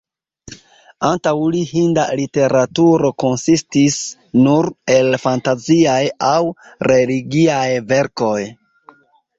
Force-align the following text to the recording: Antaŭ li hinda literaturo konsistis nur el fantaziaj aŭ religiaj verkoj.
Antaŭ 1.09 1.33
li 1.55 1.59
hinda 1.71 2.05
literaturo 2.21 3.13
konsistis 3.25 4.01
nur 4.47 4.71
el 4.97 5.21
fantaziaj 5.27 6.03
aŭ 6.33 6.37
religiaj 6.95 7.67
verkoj. 7.95 8.39